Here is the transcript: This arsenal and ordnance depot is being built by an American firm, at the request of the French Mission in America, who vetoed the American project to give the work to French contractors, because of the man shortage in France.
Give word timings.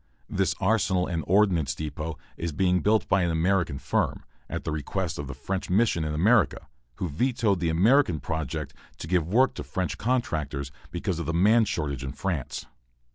This 0.31 0.55
arsenal 0.59 1.05
and 1.05 1.23
ordnance 1.27 1.75
depot 1.75 2.17
is 2.35 2.51
being 2.51 2.79
built 2.79 3.07
by 3.07 3.21
an 3.21 3.29
American 3.29 3.77
firm, 3.77 4.25
at 4.49 4.63
the 4.63 4.71
request 4.71 5.19
of 5.19 5.27
the 5.27 5.35
French 5.35 5.69
Mission 5.69 6.03
in 6.03 6.15
America, 6.15 6.67
who 6.95 7.07
vetoed 7.07 7.59
the 7.59 7.69
American 7.69 8.19
project 8.19 8.73
to 8.97 9.05
give 9.05 9.25
the 9.25 9.35
work 9.35 9.53
to 9.53 9.63
French 9.63 9.99
contractors, 9.99 10.71
because 10.89 11.19
of 11.19 11.27
the 11.27 11.35
man 11.35 11.65
shortage 11.65 12.03
in 12.03 12.13
France. 12.13 12.65